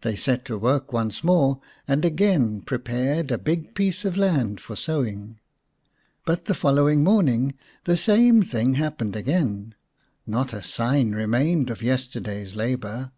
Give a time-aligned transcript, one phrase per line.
[0.00, 4.58] They set to work once more, and again pre pared a big piece of land
[4.60, 5.38] for sowing.
[6.24, 7.54] But the following morning
[7.84, 9.76] the same thing happened again:
[10.26, 13.12] not a sign remained of yesterday's labour.